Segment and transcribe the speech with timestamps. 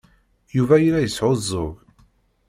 [0.55, 1.73] Yuba yella yesɛuẓẓug.